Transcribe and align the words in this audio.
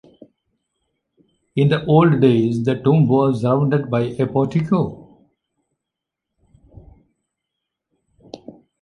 in 1.55 1.67
the 1.69 1.85
old 1.85 2.19
days 2.21 2.63
the 2.65 2.73
tomb 2.81 3.07
was 3.07 3.41
surrounded 3.41 3.87
by 3.91 3.99
a 4.01 4.25
portico. 4.25 5.29